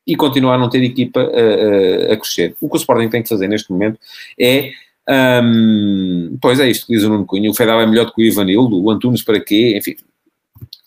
[0.08, 2.56] e continuar a não ter equipa a, a, a crescer.
[2.62, 4.00] O que o Sporting tem que fazer neste momento
[4.40, 4.72] é
[5.08, 8.22] um, pois é isto que diz o Nuno Cunha, o Fedal é melhor do que
[8.22, 9.96] o Ivanildo, o Antunes para quê, enfim.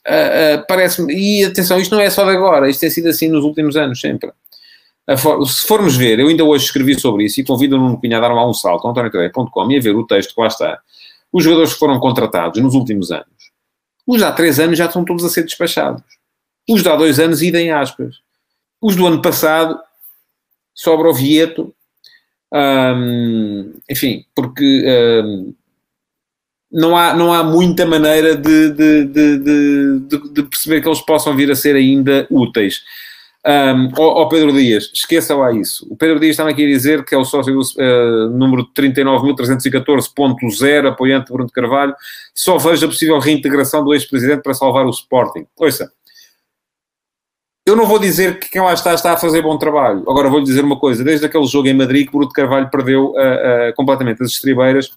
[0.06, 3.28] Uh, uh, Parece-me, e atenção, isto não é só de agora, isto tem sido assim
[3.28, 4.30] nos últimos anos, sempre.
[5.46, 8.20] Se formos ver, eu ainda hoje escrevi sobre isso e convido o Nuno Cunha a
[8.20, 10.80] dar lá um salto, antoniotadeia.com e a ver o texto que lá está.
[11.32, 13.26] Os jogadores que foram contratados nos últimos anos,
[14.06, 16.02] os há três anos já estão todos a ser despachados.
[16.68, 18.16] Os de há dois anos, idem aspas.
[18.80, 19.78] Os do ano passado,
[20.74, 21.74] sobra o Vieto,
[22.52, 24.84] um, enfim, porque
[25.24, 25.54] um,
[26.70, 29.98] não, há, não há muita maneira de, de, de,
[30.32, 32.82] de, perceber que eles possam vir a ser ainda úteis.
[33.46, 33.92] Um,
[34.28, 35.86] Pedro Dias, esqueça lá isso.
[35.88, 40.88] O Pedro Dias estava aqui a dizer que é o sócio do uh, número 39.314.0,
[40.88, 41.94] apoiante de Bruno de Carvalho.
[42.34, 45.46] Só vejo a possível reintegração do ex-presidente para salvar o Sporting.
[45.56, 45.90] Ouça,
[47.68, 50.00] eu não vou dizer que quem lá está está a fazer bom trabalho.
[50.08, 51.04] Agora vou-lhe dizer uma coisa.
[51.04, 54.90] Desde aquele jogo em Madrid que Bruto Carvalho perdeu uh, uh, completamente as estribeiras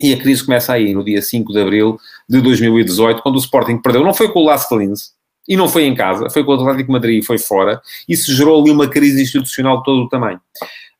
[0.00, 3.78] E a crise começa aí, no dia 5 de abril de 2018, quando o Sporting
[3.78, 4.04] perdeu.
[4.04, 5.12] Não foi com o Las Linz,
[5.48, 7.80] e não foi em casa, foi com o Atlético Madrid e foi fora.
[8.06, 10.40] Isso gerou ali uma crise institucional de todo o tamanho.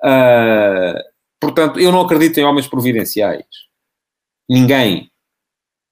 [0.02, 0.98] Uh,
[1.38, 3.44] portanto, eu não acredito em homens providenciais.
[4.48, 5.10] Ninguém.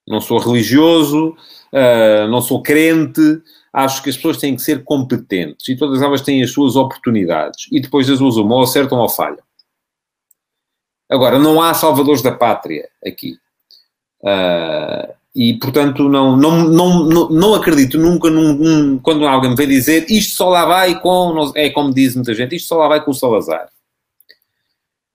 [0.08, 1.36] Não sou religioso,
[1.72, 3.20] uh, não sou crente.
[3.76, 7.66] Acho que as pessoas têm que ser competentes e todas elas têm as suas oportunidades.
[7.70, 9.44] E depois as usam, ou acertam ou falham.
[11.10, 13.36] Agora, não há salvadores da pátria aqui.
[14.22, 19.68] Uh, e, portanto, não, não, não, não, não acredito nunca num, quando alguém me vem
[19.68, 23.04] dizer isto só lá vai com, é como diz muita gente, isto só lá vai
[23.04, 23.68] com o Salazar.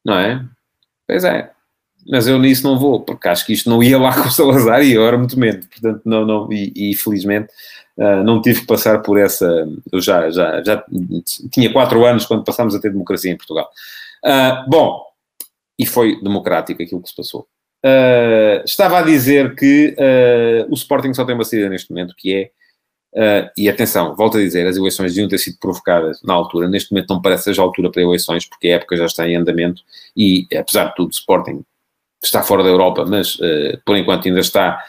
[0.06, 0.46] Não é?
[1.08, 1.52] Pois é.
[2.08, 4.84] Mas eu nisso não vou, porque acho que isto não ia lá com o Salazar
[4.84, 5.66] e agora muito menos.
[5.66, 7.52] Portanto, não, não, e, e felizmente
[8.02, 9.68] uh, não tive que passar por essa.
[9.92, 10.84] Eu já, já, já
[11.52, 13.70] tinha quatro anos quando passámos a ter democracia em Portugal.
[14.26, 15.06] Uh, bom,
[15.78, 17.48] e foi democrático aquilo que se passou.
[17.86, 19.96] Uh, estava a dizer que
[20.70, 22.34] o Sporting só tem uma saída neste momento, que
[23.14, 26.94] é, e atenção, volto a dizer, as eleições deviam ter sido provocadas na altura, neste
[26.94, 29.82] momento não parece seja a altura para eleições, porque a época já está em andamento,
[30.16, 31.62] e apesar de tudo, o Sporting
[32.24, 33.38] está fora da Europa, mas
[33.84, 34.82] por enquanto ainda está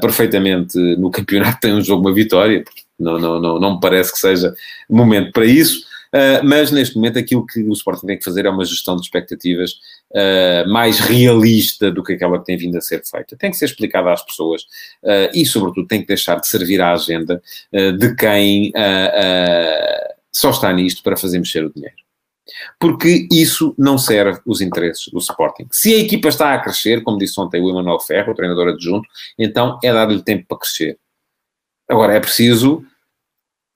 [0.00, 2.64] perfeitamente no campeonato, tem um jogo, uma vitória,
[2.98, 4.54] não, não, não, não me parece que seja
[4.88, 5.86] momento para isso.
[6.08, 9.02] Uh, mas neste momento aquilo que o Sporting tem que fazer é uma gestão de
[9.02, 9.72] expectativas
[10.12, 13.36] uh, mais realista do que aquela que tem vindo a ser feita.
[13.36, 14.62] Tem que ser explicada às pessoas
[15.02, 17.42] uh, e, sobretudo, tem que deixar de servir à agenda
[17.98, 18.72] de quem
[20.32, 22.07] só está nisto para fazer mexer o dinheiro.
[22.78, 25.66] Porque isso não serve os interesses do Sporting.
[25.70, 29.08] Se a equipa está a crescer, como disse ontem o Emanuel Ferro, o treinador adjunto,
[29.38, 30.98] então é dar-lhe tempo para crescer.
[31.88, 32.84] Agora é preciso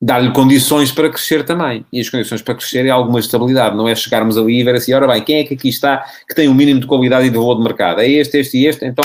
[0.02, 1.86] dar-lhe condições para crescer também.
[1.92, 4.92] E as condições para crescer é alguma estabilidade, não é chegarmos ali e ver assim,
[4.92, 7.30] ora bem, quem é que aqui está que tem o um mínimo de qualidade e
[7.30, 8.00] de valor de mercado?
[8.00, 9.04] É este, este e este, então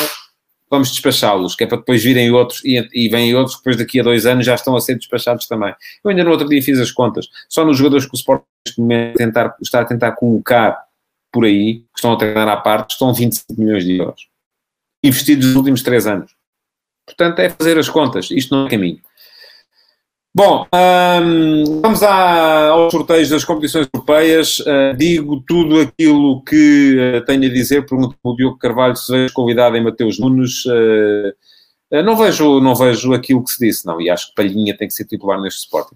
[0.70, 4.00] vamos despachá-los, que é para depois virem outros e, e vêm outros que depois daqui
[4.00, 5.74] a dois anos já estão a ser despachados também.
[6.04, 8.82] Eu ainda no outro dia fiz as contas, só nos jogadores que o Sport neste
[8.82, 10.78] momento tentar, está a tentar colocar
[11.32, 14.28] por aí, que estão a treinar à parte, estão 25 milhões de euros.
[15.04, 16.32] Investidos nos últimos três anos.
[17.06, 19.02] Portanto, é fazer as contas, isto não é caminho.
[20.38, 20.68] Bom,
[21.82, 24.60] vamos à, aos sorteios das competições europeias.
[24.60, 27.88] Uh, digo tudo aquilo que uh, tenho a dizer.
[27.88, 30.64] Pergunto o Diogo Carvalho se vejo convidado em Mateus Nunes.
[30.68, 34.00] Uh, não, vejo, não vejo aquilo que se disse, não.
[34.00, 35.96] E acho que Palhinha tem que ser titular neste Sporting.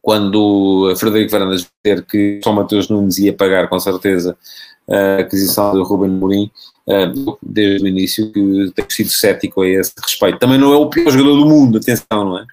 [0.00, 4.36] Quando Frederico Varandas dizer que só Mateus Nunes ia pagar, com certeza,
[4.88, 6.52] a aquisição do Ruben Mourinho,
[7.42, 10.38] desde o início, que tenho sido cético a esse respeito.
[10.38, 12.44] Também não é o pior jogador do mundo, atenção, não é?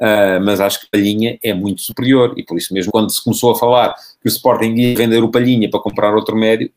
[0.00, 3.50] Uh, mas acho que Palhinha é muito superior e por isso mesmo quando se começou
[3.50, 6.72] a falar que o Sporting ia vender o Palhinha para comprar outro médio,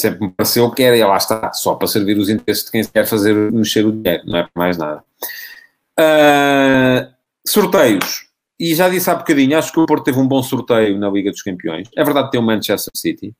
[0.00, 3.06] sempre me pareceu que era, lá está, só para servir os interesses de quem quer
[3.06, 5.02] fazer mexer o dinheiro, não é para mais nada.
[5.98, 7.12] Uh,
[7.44, 8.26] sorteios.
[8.58, 11.30] E já disse há bocadinho, acho que o Porto teve um bom sorteio na Liga
[11.30, 11.88] dos Campeões.
[11.96, 13.34] É verdade que tem o Manchester City,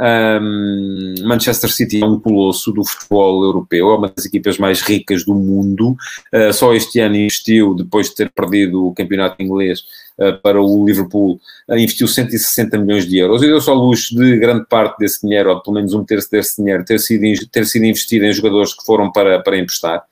[0.00, 5.24] um, Manchester City é um colosso do futebol europeu, é uma das equipas mais ricas
[5.24, 5.96] do mundo.
[6.32, 9.80] Uh, só este ano investiu, depois de ter perdido o campeonato inglês
[10.18, 14.38] uh, para o Liverpool, uh, investiu 160 milhões de euros e deu só luxo de
[14.38, 17.84] grande parte desse dinheiro, ou pelo menos um terço desse dinheiro, ter sido, ter sido
[17.84, 20.04] investido em jogadores que foram para, para emprestar.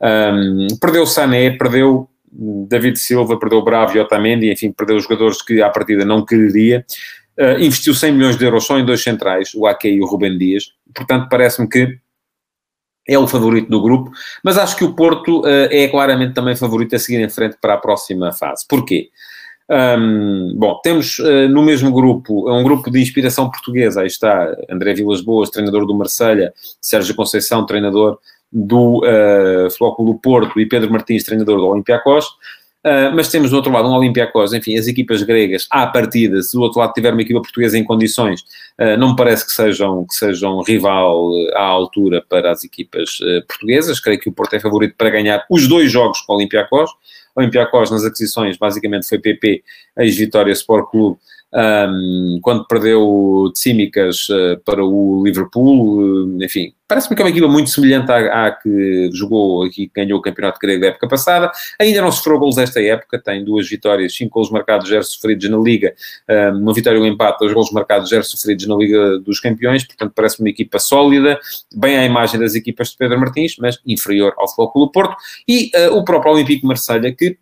[0.00, 5.70] Um, perdeu Sané, perdeu David Silva, perdeu Bravo e Otamendi, enfim, perdeu jogadores que à
[5.70, 6.84] partida não quereria.
[7.38, 10.36] Uh, investiu 100 milhões de euros só em dois centrais, o Ake e o Rubem
[10.36, 10.72] Dias.
[10.92, 11.98] Portanto, parece-me que
[13.08, 14.10] é o favorito do grupo,
[14.44, 17.74] mas acho que o Porto uh, é claramente também favorito a seguir em frente para
[17.74, 18.66] a próxima fase.
[18.68, 19.08] Porquê?
[19.70, 24.54] Um, bom, temos uh, no mesmo grupo, é um grupo de inspiração portuguesa, aí está
[24.68, 28.18] André Vilas Boas, treinador do Marselha, Sérgio Conceição, treinador
[28.50, 32.26] do uh, Flóculo do Porto e Pedro Martins, treinador do Olympiacos.
[32.86, 36.56] Uh, mas temos do outro lado um Olympiacos, enfim, as equipas gregas à partida, se
[36.56, 38.42] do outro lado tiver uma equipa portuguesa em condições,
[38.80, 43.98] uh, não me parece que sejam, que sejam rival à altura para as equipas portuguesas,
[43.98, 46.90] creio que o Porto é favorito para ganhar os dois jogos com o Olympiacos,
[47.34, 49.62] o Olympiacos nas aquisições basicamente foi PP,
[49.98, 51.18] ex-Vitória Sport Clube,
[51.52, 57.48] um, quando perdeu Tsimikas uh, para o Liverpool, uh, enfim, parece-me que é uma equipa
[57.48, 62.02] muito semelhante à, à, que jogou que ganhou o campeonato grego da época passada, ainda
[62.02, 65.94] não sofreu gols esta época, tem duas vitórias, cinco gols marcados, zero sofridos na Liga,
[66.54, 70.12] uma vitória e um empate, dois gols marcados, zero sofridos na Liga dos Campeões, portanto
[70.14, 71.38] parece-me uma equipa sólida,
[71.74, 75.14] bem à imagem das equipas de Pedro Martins, mas inferior ao Flóculo Porto,
[75.46, 77.36] e uh, o próprio Olympique Marselha, que,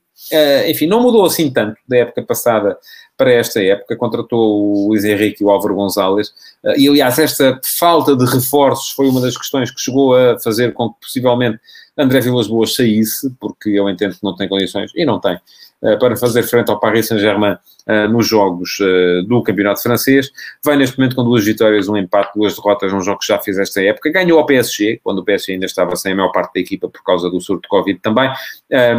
[0.69, 2.77] enfim, não mudou assim tanto da época passada
[3.17, 6.33] para esta época, contratou o Luís Henrique e o Álvaro Gonzalez,
[6.77, 10.91] e aliás, esta falta de reforços foi uma das questões que chegou a fazer com
[10.91, 11.59] que possivelmente
[11.97, 15.39] André Vilas Boas saísse, porque eu entendo que não tem condições, e não tem,
[15.83, 17.53] eh, para fazer frente ao Paris Saint-Germain
[17.87, 20.31] uh, nos jogos uh, do Campeonato Francês.
[20.65, 23.59] Vai neste momento com duas vitórias, um empate, duas derrotas num jogo que já fez
[23.59, 24.11] esta época.
[24.11, 27.05] Ganhou ao PSG, quando o PSG ainda estava sem a maior parte da equipa por
[27.05, 28.31] causa do surto de Covid também,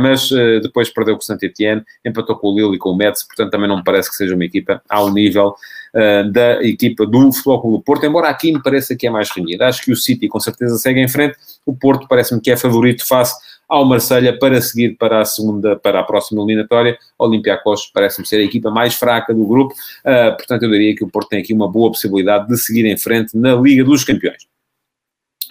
[0.01, 0.29] mas
[0.61, 3.67] depois perdeu com o Saint-Etienne, empatou com o Lille e com o Metz, portanto também
[3.67, 5.55] não me parece que seja uma equipa ao nível
[6.31, 9.67] da equipa do Futebol Clube do Porto, embora aqui me pareça que é mais renhida.
[9.67, 13.05] Acho que o City com certeza segue em frente, o Porto parece-me que é favorito
[13.07, 13.35] face
[13.67, 16.97] ao Marselha para seguir para a segunda, para a próxima eliminatória.
[17.19, 21.09] Olympiacos parece-me ser a equipa mais fraca do grupo, uh, portanto eu diria que o
[21.09, 24.47] Porto tem aqui uma boa possibilidade de seguir em frente na Liga dos Campeões.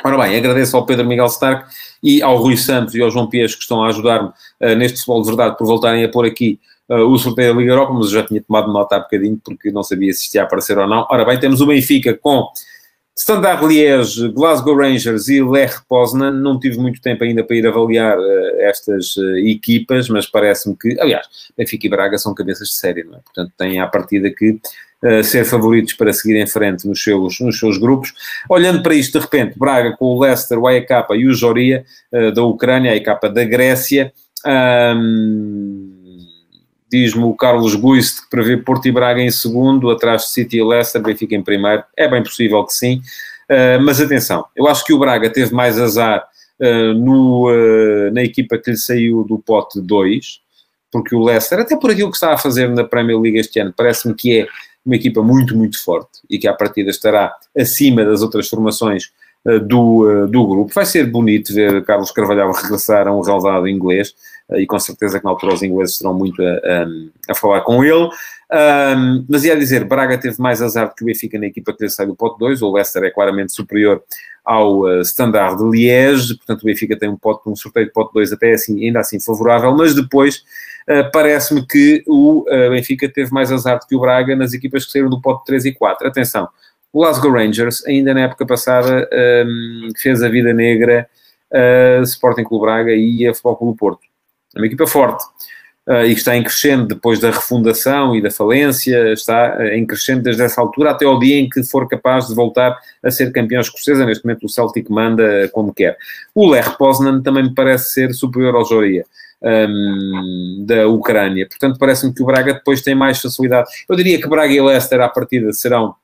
[0.05, 1.71] Ora bem, agradeço ao Pedro Miguel Stark
[2.03, 5.23] e ao Rui Santos e ao João Pires que estão a ajudar-me uh, neste futebol
[5.23, 8.21] de verdade por voltarem a pôr aqui uh, o sorteio da Liga Europa, mas eu
[8.21, 11.07] já tinha tomado nota há bocadinho porque não sabia se isto ia aparecer ou não.
[11.11, 12.49] Ora bem, temos o Benfica com
[13.19, 18.19] Standard Liège, Glasgow Rangers e Lech Poznan, não tive muito tempo ainda para ir avaliar
[18.19, 23.05] uh, estas uh, equipas, mas parece-me que, aliás, Benfica e Braga são cabeças de série,
[23.05, 23.21] não é?
[23.21, 24.51] Portanto, têm à partida que
[25.03, 28.13] uh, ser favoritos para seguir em frente nos seus, nos seus grupos.
[28.51, 31.87] Olhando para isto, de repente, Braga com o Leicester, o AEK e o Joria
[32.35, 34.13] da Ucrânia, a AEK da Grécia.
[34.47, 35.96] Um,
[36.91, 40.65] diz-me o Carlos Guist que prevê Porto e Braga em segundo, atrás de City e
[40.65, 41.83] Leicester, Benfica em primeiro.
[41.97, 43.03] É bem possível que sim.
[43.51, 46.25] Uh, mas atenção, eu acho que o Braga teve mais azar
[46.61, 50.41] uh, no, uh, na equipa que lhe saiu do pote 2,
[50.91, 53.73] porque o Leicester, até por aquilo que está a fazer na Premier League este ano,
[53.77, 54.49] parece-me que é
[54.85, 59.11] uma equipa muito, muito forte e que à partida estará acima das outras formações
[59.65, 60.73] do, do grupo.
[60.73, 64.15] Vai ser bonito ver Carlos Carvalhal regressar a um relvado inglês
[64.55, 67.85] e com certeza que na altura os ingleses serão muito a, a, a falar com
[67.85, 68.09] ele.
[68.53, 71.85] Um, mas ia dizer, Braga teve mais azar do que o Benfica na equipa que
[71.85, 74.03] lhe do pote 2, o Leicester é claramente superior
[74.45, 78.13] ao uh, Standard de Liège, portanto o Benfica tem um, pote, um sorteio de pote
[78.15, 80.45] 2 até assim, ainda assim favorável, mas depois
[80.89, 84.87] uh, parece-me que o uh, Benfica teve mais azar do que o Braga nas equipas
[84.87, 86.07] que saíram do pote 3 e 4.
[86.07, 86.49] Atenção,
[86.93, 89.09] o Glasgow Rangers, ainda na época passada,
[89.45, 91.09] um, fez a vida negra
[91.53, 94.07] a Sporting Clube Braga e a Futebol Clube Porto
[94.57, 95.23] é uma equipa forte
[95.87, 100.23] uh, e que está em crescendo depois da refundação e da falência, está em crescendo
[100.23, 103.61] desde essa altura até ao dia em que for capaz de voltar a ser campeão
[103.61, 104.05] escocesa.
[104.05, 105.97] Neste momento o Celtic manda como quer.
[106.35, 109.05] O Lech Poznan também me parece ser superior ao Joria.
[109.43, 111.47] Um, da Ucrânia.
[111.47, 113.69] Portanto, parece-me que o Braga depois tem mais facilidade.
[113.87, 115.95] Eu diria que Braga e Leicester à partida serão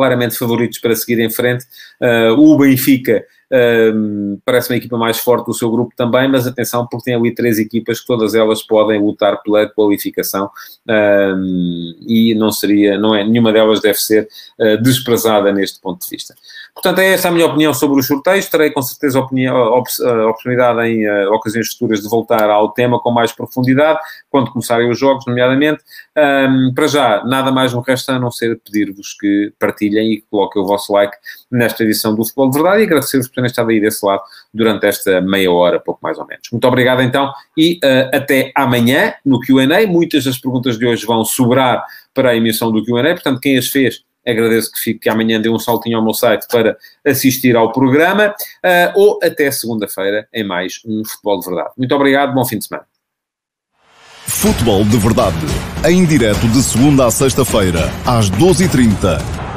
[0.00, 1.66] claramente favoritos para seguir em frente.
[2.00, 3.22] Uh, o Benfica
[3.94, 7.34] um, parece uma equipa mais forte do seu grupo também, mas atenção, porque tem ali
[7.34, 10.48] três equipas que todas elas podem lutar pela qualificação
[10.88, 14.26] um, e não seria, não é, nenhuma delas deve ser
[14.80, 16.34] desprezada neste ponto de vista.
[16.74, 18.48] Portanto, é essa a minha opinião sobre os sorteios.
[18.48, 23.32] Terei com certeza a, oportunidade em uh, ocasiões futuras de voltar ao tema com mais
[23.32, 23.98] profundidade,
[24.30, 25.82] quando começarem os jogos, nomeadamente.
[26.16, 30.26] Um, para já, nada mais me resta a não ser pedir-vos que partilhem e que
[30.30, 31.16] coloquem o vosso like
[31.50, 34.86] nesta edição do Futebol de Verdade e agradecer-vos por terem estado aí desse lado durante
[34.86, 36.48] esta meia hora, pouco mais ou menos.
[36.50, 39.86] Muito obrigado então e uh, até amanhã no Q&A.
[39.86, 43.68] Muitas das perguntas de hoje vão sobrar para a emissão do Q&A, portanto quem as
[43.68, 47.72] fez agradeço que fique que amanhã dê um saltinho ao meu site para assistir ao
[47.72, 51.70] programa uh, ou até segunda-feira em mais um Futebol de Verdade.
[51.76, 52.86] Muito obrigado, bom fim de semana.
[54.26, 55.46] Futebol de Verdade,
[55.88, 59.49] em direto de segunda a sexta-feira, às 12h30